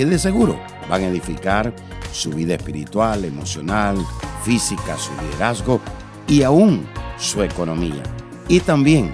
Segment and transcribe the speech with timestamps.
[0.00, 1.76] que de seguro van a edificar
[2.10, 3.98] su vida espiritual, emocional,
[4.42, 5.78] física, su liderazgo
[6.26, 6.88] y aún
[7.18, 8.02] su economía.
[8.48, 9.12] Y también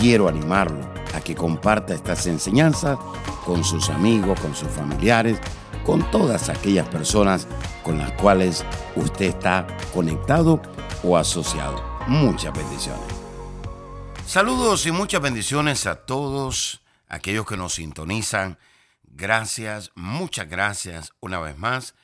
[0.00, 0.80] quiero animarlo
[1.14, 2.98] a que comparta estas enseñanzas
[3.44, 5.38] con sus amigos, con sus familiares,
[5.84, 7.46] con todas aquellas personas
[7.82, 8.64] con las cuales
[8.96, 10.62] usted está conectado
[11.04, 11.84] o asociado.
[12.06, 13.04] Muchas bendiciones.
[14.26, 16.80] Saludos y muchas bendiciones a todos
[17.10, 18.56] aquellos que nos sintonizan.
[19.14, 21.94] Gracias, muchas gracias una vez más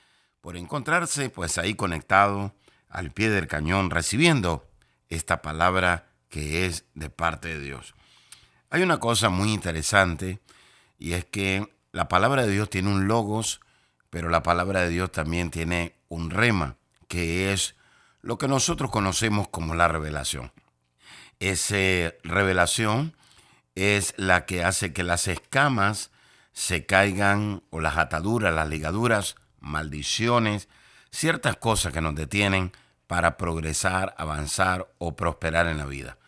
[0.43, 2.55] por encontrarse pues ahí conectado
[2.91, 4.69] al pie del cañón recibiendo
[5.09, 7.95] esta palabra que es de parte de Dios.
[8.69, 10.39] Hay una cosa muy interesante
[10.99, 13.63] y es que la palabra de Dios tiene un logos,
[14.11, 16.77] pero la palabra de Dios también tiene un rema,
[17.09, 17.75] que es
[18.21, 20.53] lo que nosotros conocemos como la revelación.
[21.41, 23.17] Esa revelación
[23.75, 26.11] es la que hace que las escamas
[26.59, 30.69] se caigan o las ataduras, las ligaduras, maldiciones,
[31.13, 32.73] ciertas cosas que nos detienen
[33.07, 36.19] para progresar, avanzar o prosperar en la vida.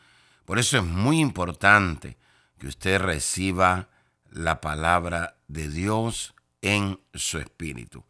[0.45, 2.17] Por eso es muy importante
[2.61, 3.89] que usted reciba
[4.31, 8.05] la palabra de Dios en su espíritu.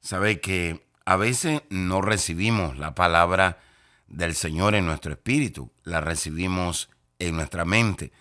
[0.00, 3.58] Sabe que a veces no recibimos la palabra
[4.06, 8.12] del Señor en nuestro espíritu, la recibimos en nuestra mente.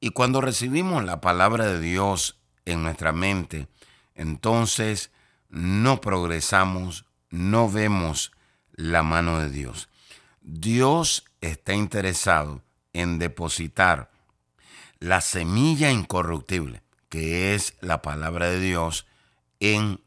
[0.00, 3.68] Y cuando recibimos la palabra de Dios en nuestra mente,
[4.14, 5.10] entonces
[5.48, 8.32] no progresamos, no vemos
[8.72, 9.88] la mano de Dios.
[10.40, 14.10] Dios está interesado en depositar
[14.98, 19.06] la semilla incorruptible, que es la palabra de Dios,
[19.60, 20.00] en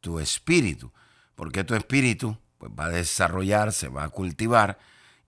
[0.00, 0.92] tu espíritu,
[1.34, 4.78] porque tu espíritu pues, va a desarrollarse, va a cultivar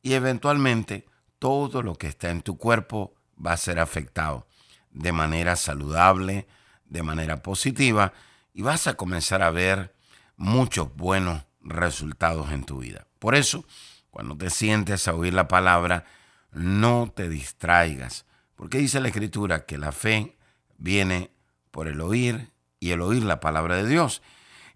[0.03, 1.07] y eventualmente
[1.39, 3.15] todo lo que está en tu cuerpo
[3.45, 4.47] va a ser afectado
[4.91, 6.47] de manera saludable,
[6.95, 8.13] de manera positiva
[8.55, 9.95] y vas a comenzar a ver
[10.37, 13.09] muchos buenos resultados en tu vida.
[13.19, 13.67] Por eso,
[14.11, 16.05] cuando te sientes a oír la palabra,
[16.53, 20.37] no te distraigas, porque dice la Escritura que la fe
[20.79, 21.33] viene
[21.73, 24.23] por el oír y el oír la palabra de Dios.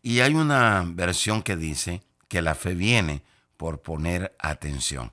[0.02, 3.22] Y hay una versión que dice que la fe viene
[3.56, 5.12] por poner atención.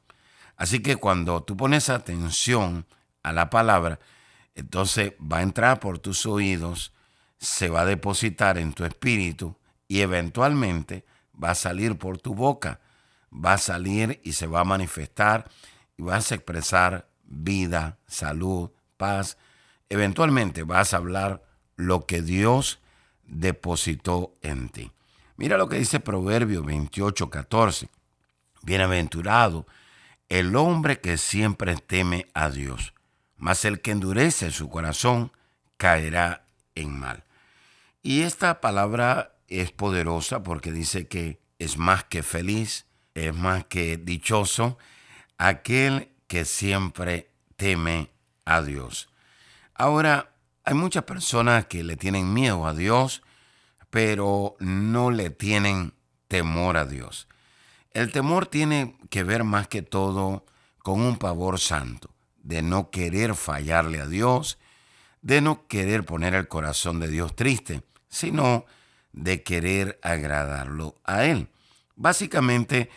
[0.58, 2.88] Así que cuando tú pones atención
[3.22, 4.00] a la palabra,
[4.56, 6.95] entonces va a entrar por tus oídos,
[7.38, 9.56] se va a depositar en tu espíritu
[9.88, 11.06] y eventualmente
[11.42, 12.80] va a salir por tu boca,
[13.32, 15.50] va a salir y se va a manifestar
[15.98, 19.38] y vas a expresar vida, salud, paz.
[19.90, 21.44] Eventualmente vas a hablar
[21.76, 22.80] lo que Dios
[23.26, 24.92] depositó en ti.
[25.38, 27.90] Mira lo que dice Proverbio 28, 14.
[28.64, 29.66] Bienaventurado
[30.30, 32.94] el hombre que siempre teme a Dios,
[33.38, 35.32] mas el que endurece su corazón
[35.78, 37.25] caerá en mal.
[38.08, 42.86] Y esta palabra es poderosa porque dice que es más que feliz,
[43.16, 44.78] es más que dichoso
[45.40, 48.12] aquel que siempre teme
[48.46, 49.10] a Dios.
[49.74, 50.36] Ahora,
[50.66, 53.24] hay muchas personas que le tienen miedo a Dios,
[53.90, 55.96] pero no le tienen
[56.28, 57.28] temor a Dios.
[57.90, 60.46] El temor tiene que ver más que todo
[60.84, 62.12] con un pavor santo,
[62.44, 64.60] de no querer fallarle a Dios,
[65.24, 67.82] de no querer poner el corazón de Dios triste,
[68.16, 68.66] sino
[69.12, 71.50] de querer agradarlo a Él.
[71.98, 72.90] Básicamente,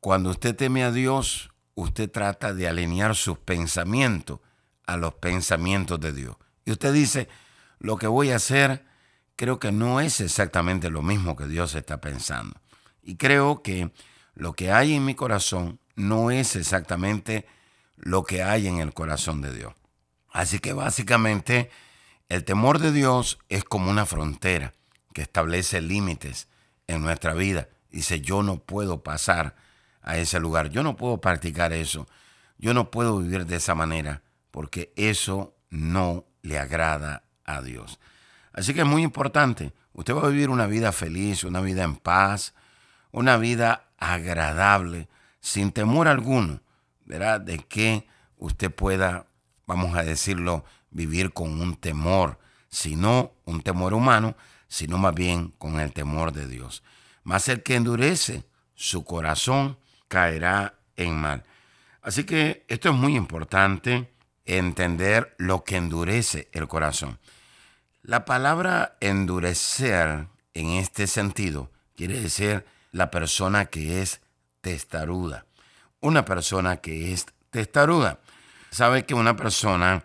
[0.00, 4.40] cuando usted teme a Dios, usted trata de alinear sus pensamientos
[4.86, 6.36] a los pensamientos de Dios.
[6.66, 7.28] Y usted dice,
[7.78, 8.84] lo que voy a hacer
[9.34, 12.60] creo que no es exactamente lo mismo que Dios está pensando.
[13.02, 13.92] Y creo que
[14.34, 17.46] lo que hay en mi corazón no es exactamente
[17.96, 19.72] lo que hay en el corazón de Dios.
[20.30, 21.70] Así que básicamente
[22.28, 24.74] el temor de Dios es como una frontera
[25.12, 26.48] que establece límites
[26.86, 27.68] en nuestra vida.
[27.90, 29.54] Dice, yo no puedo pasar
[30.02, 30.70] a ese lugar.
[30.70, 32.06] Yo no puedo practicar eso.
[32.58, 37.98] Yo no puedo vivir de esa manera porque eso no le agrada a Dios.
[38.52, 39.72] Así que es muy importante.
[39.92, 42.54] Usted va a vivir una vida feliz, una vida en paz,
[43.12, 45.08] una vida agradable,
[45.40, 46.60] sin temor alguno,
[47.04, 47.40] ¿verdad?
[47.40, 48.06] De que
[48.36, 49.26] usted pueda,
[49.66, 50.64] vamos a decirlo,
[50.96, 52.38] vivir con un temor,
[52.68, 56.82] sino un temor humano, sino más bien con el temor de Dios.
[57.22, 58.44] Mas el que endurece
[58.74, 59.78] su corazón
[60.08, 61.44] caerá en mal.
[62.02, 64.12] Así que esto es muy importante,
[64.44, 67.18] entender lo que endurece el corazón.
[68.02, 74.20] La palabra endurecer en este sentido quiere decir la persona que es
[74.60, 75.46] testaruda.
[76.00, 78.20] Una persona que es testaruda.
[78.70, 80.04] Sabe que una persona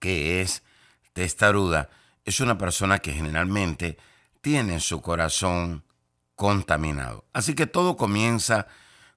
[0.00, 0.64] que es
[1.12, 1.90] testaruda
[2.24, 3.98] es una persona que generalmente
[4.40, 5.84] tiene su corazón
[6.36, 7.24] contaminado.
[7.32, 8.66] Así que todo comienza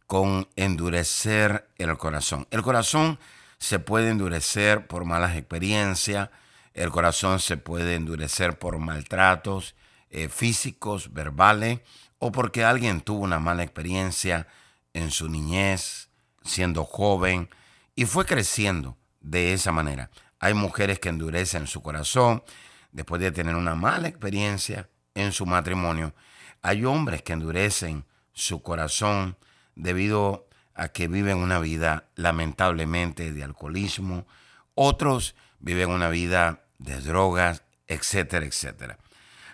[0.07, 2.47] con endurecer el corazón.
[2.51, 3.19] El corazón
[3.57, 6.29] se puede endurecer por malas experiencias,
[6.73, 9.75] el corazón se puede endurecer por maltratos
[10.09, 11.79] eh, físicos, verbales,
[12.19, 14.47] o porque alguien tuvo una mala experiencia
[14.93, 16.09] en su niñez,
[16.43, 17.49] siendo joven,
[17.95, 20.09] y fue creciendo de esa manera.
[20.43, 22.43] Hay mujeres que endurecen su corazón
[22.91, 26.13] después de tener una mala experiencia en su matrimonio.
[26.61, 28.03] Hay hombres que endurecen
[28.33, 29.37] su corazón
[29.75, 34.27] debido a que viven una vida lamentablemente de alcoholismo,
[34.75, 38.97] otros viven una vida de drogas, etcétera, etcétera.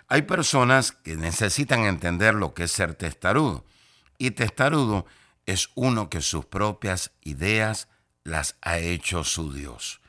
[0.08, 3.64] Hay personas que necesitan entender lo que es ser testarudo
[4.18, 5.06] y testarudo
[5.46, 7.86] es uno que sus propias ideas
[8.24, 9.99] las ha hecho su Dios.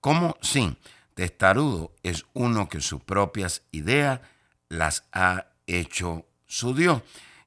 [0.00, 0.36] ¿Cómo?
[0.40, 0.76] Sí,
[1.14, 4.20] testarudo es uno que sus propias ideas
[4.68, 7.02] las ha hecho su Dios.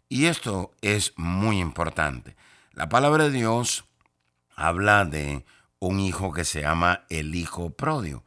[0.07, 2.35] Y esto es muy importante.
[2.73, 3.85] La palabra de Dios
[4.55, 5.45] habla de
[5.79, 8.23] un hijo que se llama el hijo pródigo.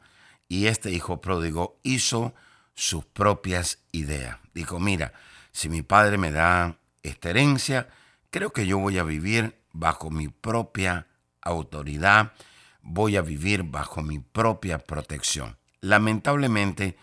[0.49, 2.33] Y este hijo pródigo hizo
[2.73, 4.37] sus propias ideas.
[4.53, 5.13] Dijo, mira,
[5.51, 7.87] si mi padre me da esta herencia,
[8.29, 11.07] creo que yo voy a vivir bajo mi propia
[11.41, 12.33] autoridad,
[12.87, 15.57] voy a vivir bajo mi propia protección.
[15.81, 16.97] Lamentablemente,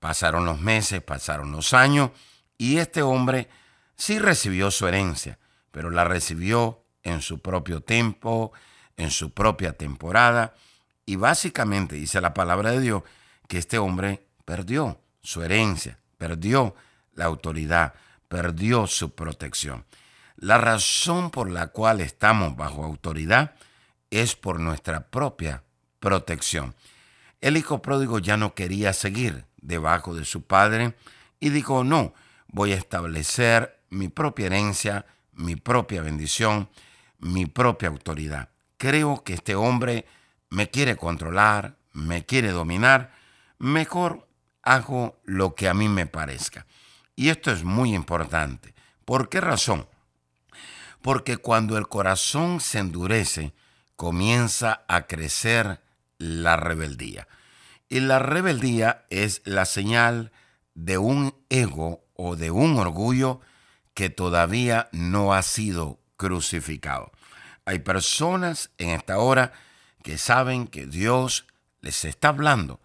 [0.00, 2.10] pasaron los meses, pasaron los años,
[2.58, 3.48] y este hombre
[3.96, 5.38] sí recibió su herencia,
[5.70, 8.52] pero la recibió en su propio tiempo,
[8.96, 10.54] en su propia temporada,
[11.06, 13.02] y básicamente dice la palabra de Dios
[13.46, 16.74] que este hombre perdió su herencia, perdió
[17.14, 17.94] la autoridad,
[18.26, 19.86] perdió su protección.
[20.36, 23.54] La razón por la cual estamos bajo autoridad
[24.10, 25.62] es por nuestra propia
[26.00, 26.74] protección.
[27.40, 30.94] El hijo pródigo ya no quería seguir debajo de su padre
[31.40, 32.14] y dijo, no,
[32.48, 36.68] voy a establecer mi propia herencia, mi propia bendición,
[37.18, 38.48] mi propia autoridad.
[38.76, 40.06] Creo que este hombre
[40.50, 43.12] me quiere controlar, me quiere dominar,
[43.58, 44.26] mejor
[44.62, 46.66] hago lo que a mí me parezca.
[47.16, 48.74] Y esto es muy importante.
[49.04, 49.88] ¿Por qué razón?
[51.02, 53.52] Porque cuando el corazón se endurece,
[53.98, 55.80] comienza a crecer
[56.18, 57.26] la rebeldía.
[57.88, 60.30] Y la rebeldía es la señal
[60.74, 63.40] de un ego o de un orgullo
[63.94, 67.10] que todavía no ha sido crucificado.
[67.64, 69.52] Hay personas en esta hora
[70.04, 71.46] que saben que Dios
[71.80, 72.80] les está hablando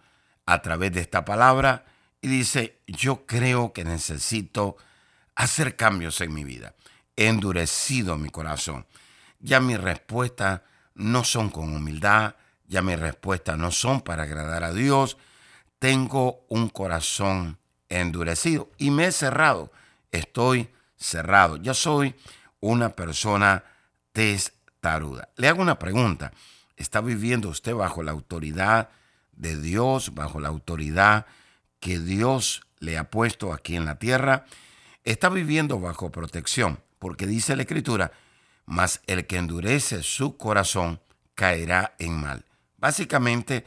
[0.46, 1.84] a través de esta palabra
[2.22, 4.76] y dice, yo creo que necesito
[5.36, 6.74] hacer cambios en mi vida.
[7.14, 8.84] He endurecido mi corazón.
[9.38, 10.62] Ya mis respuestas
[10.94, 12.36] no son con humildad,
[12.66, 15.16] ya mis respuestas no son para agradar a Dios.
[15.78, 17.58] Tengo un corazón
[17.88, 19.70] endurecido y me he cerrado.
[20.10, 21.56] Estoy cerrado.
[21.56, 22.14] Ya soy
[22.60, 23.64] una persona
[24.12, 25.28] testaruda.
[25.36, 26.32] Le hago una pregunta.
[26.76, 28.88] ¿Está viviendo usted bajo la autoridad
[29.32, 31.26] de Dios, bajo la autoridad
[31.78, 34.46] que Dios le ha puesto aquí en la tierra?
[35.04, 38.12] Está viviendo bajo protección, porque dice la Escritura,
[38.66, 41.00] mas el que endurece su corazón
[41.34, 42.44] caerá en mal.
[42.78, 43.64] Básicamente,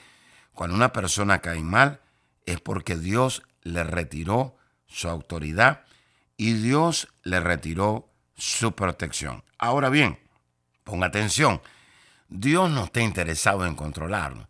[0.53, 2.01] cuando una persona cae en mal,
[2.45, 4.55] es porque Dios le retiró
[4.87, 5.83] su autoridad
[6.37, 9.43] y Dios le retiró su protección.
[9.57, 10.19] Ahora bien,
[10.83, 11.61] ponga atención,
[12.29, 14.47] Dios no está interesado en controlarnos.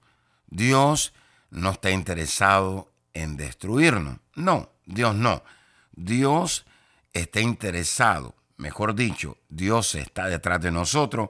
[0.47, 1.13] Dios
[1.49, 4.19] no está interesado en destruirnos.
[4.35, 5.43] No, Dios no.
[5.91, 6.65] Dios
[7.13, 11.29] está interesado, mejor dicho, Dios está detrás de nosotros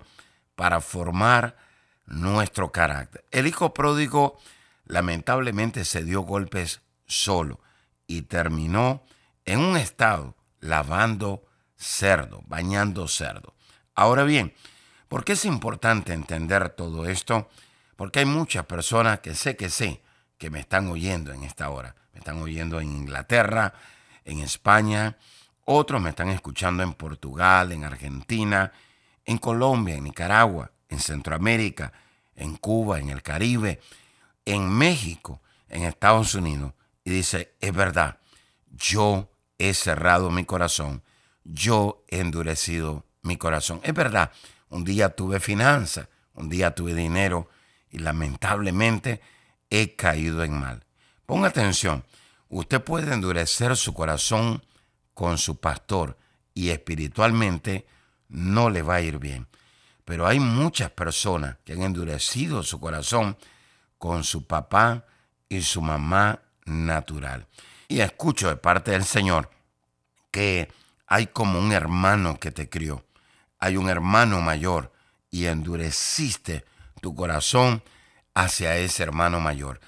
[0.56, 1.58] para formar
[2.06, 3.26] nuestro carácter.
[3.32, 4.40] El hijo pródigo
[4.86, 7.60] lamentablemente se dio golpes solo
[8.08, 9.04] y terminó
[9.46, 13.54] en un estado lavando cerdo, bañando cerdo.
[13.94, 14.54] Ahora bien,
[15.08, 17.50] ¿por qué es importante entender todo esto?
[17.96, 20.02] Porque hay muchas personas que sé que sé
[20.38, 21.96] que me están oyendo en esta hora.
[22.14, 23.74] Me están oyendo en Inglaterra,
[24.24, 25.18] en España,
[25.70, 28.72] otros me están escuchando en Portugal, en Argentina,
[29.26, 31.92] en Colombia, en Nicaragua, en Centroamérica,
[32.36, 33.82] en Cuba, en el Caribe,
[34.46, 36.74] en México, en Estados Unidos.
[37.04, 38.20] Y dice, es verdad,
[38.72, 41.04] yo he cerrado mi corazón,
[41.44, 43.82] yo he endurecido mi corazón.
[43.84, 44.32] Es verdad,
[44.70, 47.50] un día tuve finanzas, un día tuve dinero
[47.90, 49.20] y lamentablemente
[49.70, 50.86] he caído en mal.
[51.26, 52.06] Ponga atención,
[52.48, 54.64] usted puede endurecer su corazón
[55.18, 56.16] con su pastor
[56.54, 57.88] y espiritualmente
[58.30, 59.48] no le va a ir bien.
[60.06, 63.36] Pero hay muchas personas que han endurecido su corazón
[63.98, 65.06] con su papá
[65.50, 67.48] y su mamá natural.
[67.88, 69.50] Y escucho de parte del Señor
[70.30, 70.72] que
[71.08, 73.04] hay como un hermano que te crió,
[73.58, 74.94] hay un hermano mayor
[75.32, 76.64] y endureciste
[77.02, 77.82] tu corazón
[78.36, 79.80] hacia ese hermano mayor.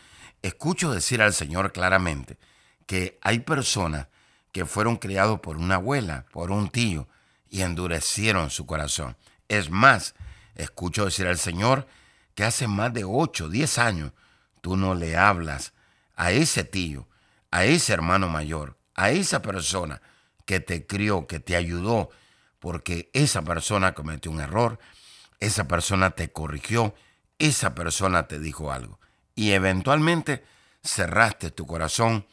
[0.42, 2.40] Escucho decir al Señor claramente
[2.88, 4.08] que hay personas
[4.52, 7.08] que fueron criados por una abuela, por un tío,
[7.50, 9.18] y endurecieron su corazón.
[9.48, 10.16] Es más,
[10.56, 11.88] escucho decir al Señor
[12.36, 14.12] que hace más de 8, 10 años
[14.62, 15.74] tú no le hablas
[16.16, 17.08] a ese tío,
[17.52, 20.02] a ese hermano mayor, a esa persona
[20.46, 22.10] que te crió, que te ayudó,
[22.60, 24.80] porque esa persona cometió un error,
[25.40, 26.94] esa persona te corrigió,
[27.40, 29.00] esa persona te dijo algo.
[29.36, 30.44] Y eventualmente
[30.84, 32.26] cerraste tu corazón,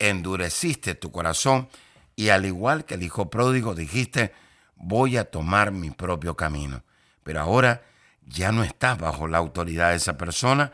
[0.00, 1.68] endureciste tu corazón
[2.16, 4.32] y al igual que el hijo pródigo dijiste,
[4.74, 6.82] voy a tomar mi propio camino.
[7.22, 7.82] Pero ahora
[8.26, 10.72] ya no estás bajo la autoridad de esa persona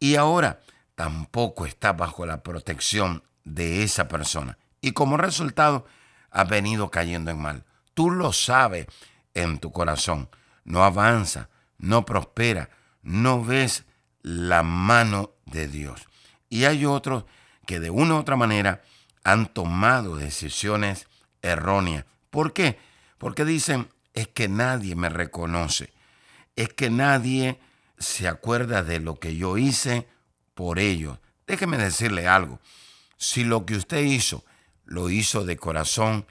[0.00, 0.60] y ahora
[0.96, 4.58] tampoco estás bajo la protección de esa persona.
[4.80, 5.86] Y como resultado,
[6.30, 7.64] has venido cayendo en mal.
[7.94, 8.86] Tú lo sabes
[9.34, 10.28] en tu corazón.
[10.64, 12.70] No avanza, no prospera,
[13.02, 13.84] no ves
[14.22, 16.06] la mano de Dios.
[16.48, 17.24] Y hay otros
[17.66, 18.82] que de una u otra manera
[19.24, 21.06] han tomado decisiones
[21.42, 22.04] erróneas.
[22.30, 22.78] ¿Por qué?
[23.18, 25.92] Porque dicen, es que nadie me reconoce,
[26.56, 27.58] es que nadie
[27.98, 30.06] se acuerda de lo que yo hice
[30.54, 31.18] por ellos.
[31.46, 32.60] Déjeme decirle algo,
[33.16, 34.44] si lo que usted hizo
[34.84, 36.26] lo hizo de corazón,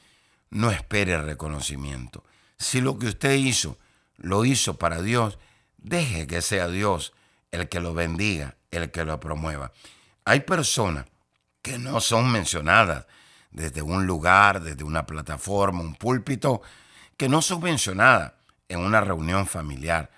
[0.49, 2.23] no espere reconocimiento.
[2.57, 3.77] Si lo que usted hizo
[4.17, 5.39] lo hizo para Dios,
[5.77, 7.13] deje que sea Dios
[7.51, 9.71] el que lo bendiga, el que lo promueva.
[10.25, 11.05] Hay personas
[11.61, 13.05] que no son mencionadas
[13.51, 16.61] desde un lugar, desde una plataforma, un púlpito,
[17.17, 18.33] que no son mencionadas
[18.69, 20.09] en una reunión familiar,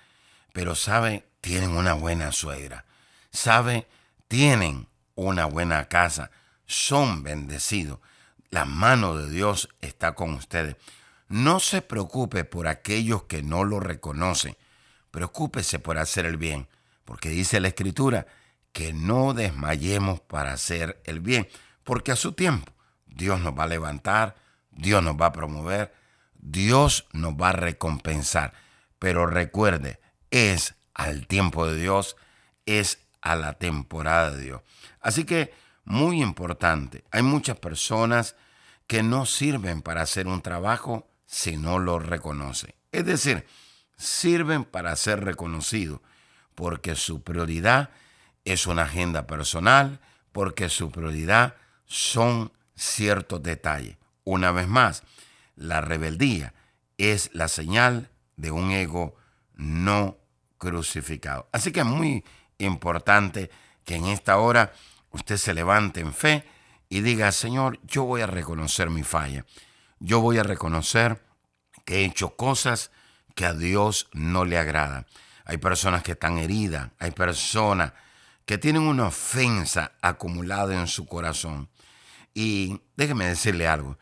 [0.52, 2.84] pero sabe, tienen una buena suegra,
[3.30, 3.86] sabe,
[4.28, 6.30] tienen una buena casa,
[6.66, 7.98] son bendecidos.
[8.50, 10.76] La mano de Dios está con ustedes.
[11.28, 14.56] No se preocupe por aquellos que no lo reconocen.
[15.10, 16.68] Preocúpese por hacer el bien,
[17.04, 18.26] porque dice la Escritura
[18.74, 21.48] que no desmayemos para hacer el bien,
[21.84, 22.72] porque a su tiempo
[23.06, 24.34] Dios nos va a levantar,
[24.72, 25.94] Dios nos va a promover,
[26.34, 28.52] Dios nos va a recompensar.
[28.98, 30.00] Pero recuerde,
[30.30, 32.16] es al tiempo de Dios,
[32.66, 34.62] es a la temporada de Dios.
[35.00, 35.54] Así que
[35.84, 37.04] muy importante.
[37.12, 38.34] Hay muchas personas
[38.88, 42.74] que no sirven para hacer un trabajo si no lo reconocen.
[42.90, 43.46] Es decir,
[43.96, 46.00] sirven para ser reconocidos
[46.56, 48.03] porque su prioridad es
[48.66, 50.00] una agenda personal,
[50.32, 51.54] porque su prioridad
[51.86, 53.96] son ciertos detalles.
[54.24, 55.02] Una vez más,
[55.56, 56.54] la rebeldía
[56.98, 59.14] es la señal de un ego
[59.54, 60.18] no
[60.58, 61.48] crucificado.
[61.52, 62.24] Así que es muy
[62.58, 63.50] importante
[63.84, 64.72] que en esta hora
[65.10, 66.44] usted se levante en fe
[66.88, 69.44] y diga, Señor, yo voy a reconocer mi falla.
[69.98, 71.22] Yo voy a reconocer
[71.84, 72.90] que he hecho cosas
[73.34, 75.06] que a Dios no le agrada.
[75.44, 77.92] Hay personas que están heridas, hay personas
[78.46, 81.68] que tienen una ofensa acumulada en su corazón.
[82.34, 83.98] Y déjeme decirle algo,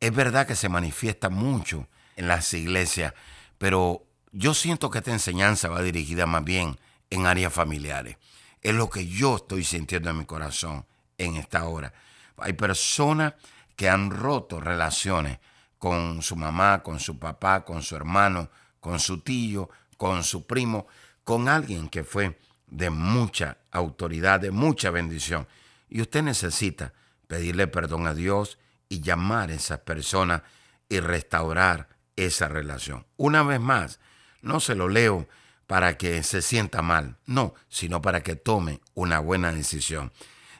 [0.00, 3.14] es verdad que se manifiesta mucho en las iglesias,
[3.58, 6.78] pero yo siento que esta enseñanza va dirigida más bien
[7.10, 8.16] en áreas familiares
[8.62, 10.86] es lo que yo estoy sintiendo en mi corazón
[11.18, 11.92] en esta hora.
[12.38, 13.34] Hay personas
[13.76, 15.38] que han roto relaciones
[15.78, 20.86] con su mamá, con su papá, con su hermano, con su tío, con su primo,
[21.24, 22.38] con alguien que fue
[22.72, 25.46] de mucha autoridad, de mucha bendición.
[25.90, 26.94] Y usted necesita
[27.26, 30.42] pedirle perdón a Dios y llamar a esas personas
[30.88, 33.06] y restaurar esa relación.
[33.16, 34.00] Una vez más,
[34.40, 35.28] no se lo leo
[35.66, 40.10] para que se sienta mal, no, sino para que tome una buena decisión.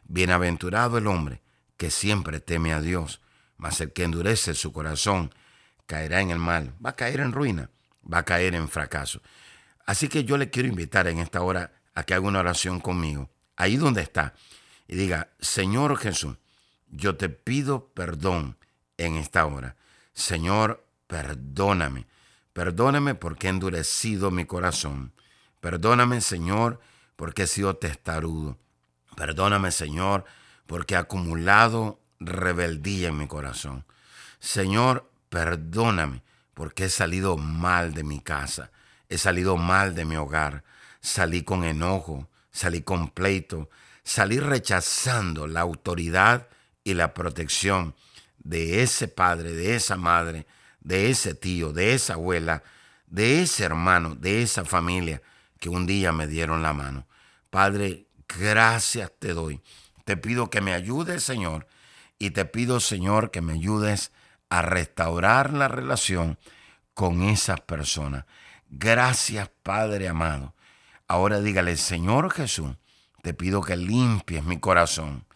[0.05, 1.43] Bienaventurado el hombre
[1.79, 3.23] que siempre teme a Dios,
[3.57, 5.35] mas el que endurece su corazón
[5.87, 7.71] caerá en el mal, va a caer en ruina,
[8.11, 9.23] va a caer en fracaso.
[9.87, 13.31] Así que yo le quiero invitar en esta hora a que haga una oración conmigo,
[13.57, 14.35] ahí donde está,
[14.89, 16.37] y diga, Señor Jesús,
[16.89, 18.57] yo te pido perdón
[18.99, 19.77] en esta hora.
[20.13, 22.07] Señor, perdóname
[22.53, 25.13] Perdóname porque he endurecido mi corazón.
[25.61, 26.81] Perdóname, Señor,
[27.17, 28.59] porque he sido testarudo.
[29.17, 30.25] Perdóname, Señor,
[30.67, 33.85] porque he acumulado rebeldía en mi corazón.
[34.39, 36.23] Señor, perdóname
[36.55, 38.71] porque he salido mal de mi casa,
[39.09, 40.63] he salido mal de mi hogar,
[41.03, 43.69] salí con enojo, salí con pleito,
[44.03, 46.49] salí rechazando la autoridad
[46.85, 47.95] y la protección
[48.39, 50.47] de ese padre, de esa madre,
[50.81, 52.63] de ese tío, de esa abuela,
[53.07, 55.21] de ese hermano, de esa familia
[55.61, 57.07] que un día me dieron la mano.
[57.51, 59.61] Padre, gracias te doy.
[60.05, 61.67] Te pido que me ayudes, Señor,
[62.19, 64.13] y te pido, Señor, que me ayudes
[64.49, 66.39] a restaurar la relación
[66.95, 68.25] con esas personas.
[68.69, 70.55] Gracias, Padre amado.
[71.13, 72.75] Ahora dígale, Señor Jesús,
[73.21, 75.27] te pido que limpies mi corazón.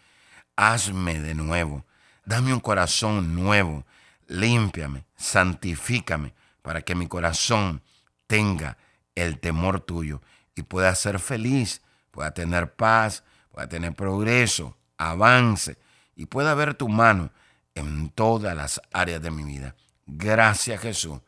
[0.55, 1.85] Hazme de nuevo.
[2.25, 3.85] Dame un corazón nuevo.
[4.25, 7.83] Límpiame, santifícame, para que mi corazón
[8.25, 8.79] tenga
[9.13, 10.23] el temor tuyo
[10.55, 15.77] y pueda ser feliz, pueda tener paz, pueda tener progreso, avance
[16.15, 17.29] y pueda ver tu mano
[17.75, 19.75] en todas las áreas de mi vida.
[20.07, 21.19] Gracias Jesús.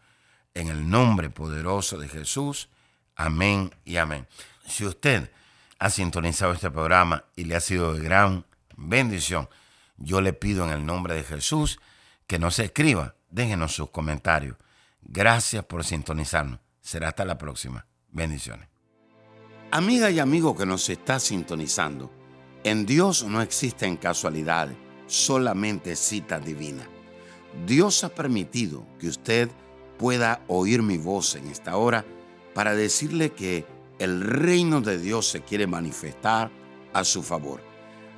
[0.55, 2.67] En el nombre poderoso de Jesús.
[3.19, 4.25] Amén y amén.
[4.65, 5.29] Si usted
[5.77, 8.45] ha sintonizado este programa y le ha sido de gran
[8.77, 9.49] bendición,
[9.97, 11.81] yo le pido en el nombre de Jesús
[12.27, 14.55] que nos escriba, déjenos sus comentarios.
[15.01, 16.61] Gracias por sintonizarnos.
[16.81, 17.85] Será hasta la próxima.
[18.09, 18.69] Bendiciones.
[19.71, 22.09] Amiga y amigo que nos está sintonizando,
[22.63, 26.87] en Dios no existen casualidades, solamente cita divina.
[27.65, 29.49] Dios ha permitido que usted
[29.97, 32.05] pueda oír mi voz en esta hora
[32.59, 33.63] para decirle que
[33.99, 36.51] el reino de Dios se quiere manifestar
[36.91, 37.61] a su favor.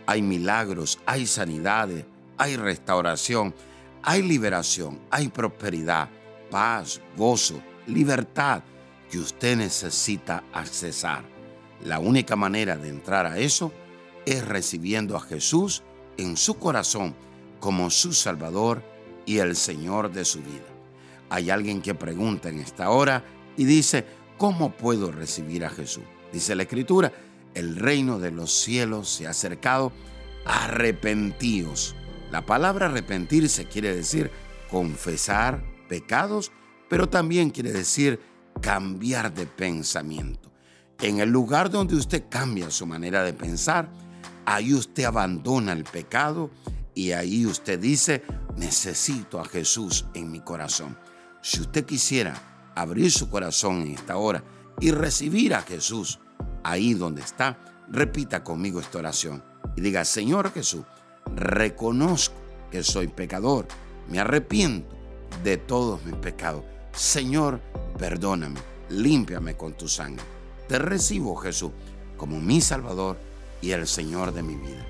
[0.08, 2.06] Hay milagros, hay sanidades,
[2.40, 3.54] hay restauración,
[4.02, 6.10] hay liberación, hay prosperidad,
[6.50, 8.64] paz, gozo, libertad
[9.12, 11.24] que usted necesita accesar.
[11.86, 13.72] La única manera de entrar a eso
[14.26, 15.84] es recibiendo a Jesús
[16.18, 17.14] en su corazón
[17.60, 18.82] como su Salvador
[19.28, 20.66] y el Señor de su vida.
[21.30, 23.24] Hay alguien que pregunta en esta hora
[23.56, 24.06] y dice,
[24.42, 26.04] ¿cómo puedo recibir a Jesús?
[26.34, 27.14] Dice la Escritura,
[27.54, 29.92] el reino de los cielos se ha acercado,
[30.46, 31.94] arrepentíos.
[32.32, 34.32] La palabra arrepentirse quiere decir
[34.72, 36.52] confesar pecados,
[36.90, 38.20] pero también quiere decir
[38.62, 40.52] cambiar de pensamiento.
[41.00, 43.92] En el lugar donde usted cambia su manera de pensar,
[44.48, 46.50] ahí usted abandona el pecado
[46.96, 48.24] y ahí usted dice,
[48.58, 50.98] necesito a Jesús en mi corazón.
[51.44, 54.44] Si usted quisiera abrir su corazón en esta hora
[54.80, 56.20] y recibir a Jesús
[56.64, 57.58] ahí donde está,
[57.90, 59.44] repita conmigo esta oración
[59.76, 60.84] y diga, Señor Jesús,
[61.36, 62.36] reconozco
[62.72, 63.68] que soy pecador,
[64.10, 64.96] me arrepiento
[65.44, 66.64] de todos mis pecados.
[66.94, 67.62] Señor,
[67.98, 70.24] perdóname, límpiame con tu sangre.
[70.68, 71.72] Te recibo, Jesús,
[72.18, 73.18] como mi Salvador
[73.62, 74.86] y el Señor de mi vida.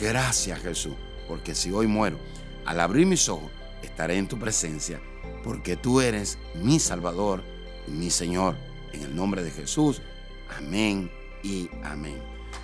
[0.00, 0.94] Gracias, Jesús,
[1.28, 2.18] porque si hoy muero,
[2.64, 3.50] al abrir mis ojos,
[3.82, 5.00] estaré en tu presencia,
[5.42, 7.42] porque tú eres mi Salvador
[7.86, 8.56] y mi Señor.
[8.92, 10.02] En el nombre de Jesús,
[10.56, 11.10] amén
[11.42, 12.20] y amén.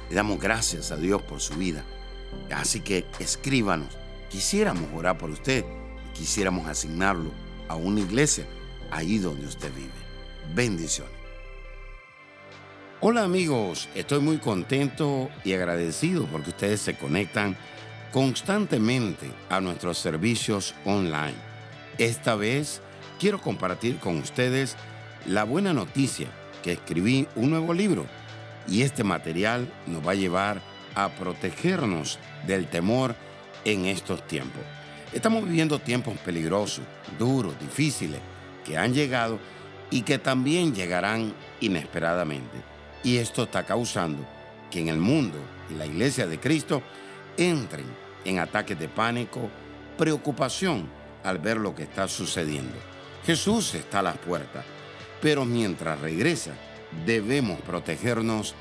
[0.08, 1.84] Le damos gracias a Dios por su vida.
[2.50, 3.96] Así que escríbanos.
[4.30, 5.64] Quisiéramos orar por usted.
[6.12, 7.30] Quisiéramos asignarlo
[7.68, 8.46] a una iglesia
[8.90, 9.90] ahí donde usted vive.
[10.54, 11.18] Bendiciones.
[13.00, 17.56] Hola amigos, estoy muy contento y agradecido porque ustedes se conectan
[18.10, 21.47] constantemente a nuestros servicios online.
[21.98, 22.80] Esta vez
[23.18, 24.76] quiero compartir con ustedes
[25.26, 26.28] la buena noticia
[26.62, 28.06] que escribí un nuevo libro
[28.68, 30.62] y este material nos va a llevar
[30.94, 33.16] a protegernos del temor
[33.64, 34.62] en estos tiempos.
[35.12, 36.84] Estamos viviendo tiempos peligrosos,
[37.18, 38.20] duros, difíciles,
[38.64, 39.40] que han llegado
[39.90, 42.58] y que también llegarán inesperadamente.
[43.02, 44.24] Y esto está causando
[44.70, 46.80] que en el mundo y la iglesia de Cristo
[47.36, 47.86] entren
[48.24, 49.50] en ataques de pánico,
[49.96, 52.76] preocupación al ver lo que está sucediendo.
[53.24, 54.64] Jesús está a las puertas,
[55.20, 56.52] pero mientras regresa
[57.04, 58.54] debemos protegernos